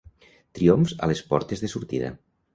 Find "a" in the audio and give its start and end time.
1.05-1.11